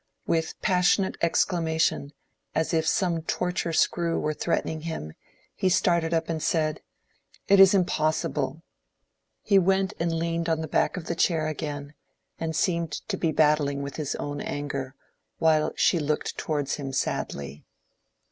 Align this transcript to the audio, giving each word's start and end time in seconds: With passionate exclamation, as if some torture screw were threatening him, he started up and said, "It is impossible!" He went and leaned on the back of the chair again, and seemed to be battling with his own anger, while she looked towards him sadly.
With 0.25 0.59
passionate 0.63 1.15
exclamation, 1.21 2.11
as 2.55 2.73
if 2.73 2.87
some 2.87 3.21
torture 3.21 3.71
screw 3.71 4.19
were 4.19 4.33
threatening 4.33 4.81
him, 4.81 5.13
he 5.55 5.69
started 5.69 6.11
up 6.11 6.27
and 6.27 6.41
said, 6.41 6.81
"It 7.47 7.59
is 7.59 7.75
impossible!" 7.75 8.63
He 9.43 9.59
went 9.59 9.93
and 9.99 10.11
leaned 10.11 10.49
on 10.49 10.61
the 10.61 10.67
back 10.67 10.97
of 10.97 11.05
the 11.05 11.13
chair 11.13 11.45
again, 11.47 11.93
and 12.39 12.55
seemed 12.55 12.93
to 13.09 13.15
be 13.15 13.31
battling 13.31 13.83
with 13.83 13.97
his 13.97 14.15
own 14.15 14.41
anger, 14.41 14.95
while 15.37 15.71
she 15.75 15.99
looked 15.99 16.35
towards 16.35 16.77
him 16.77 16.91
sadly. 16.93 17.63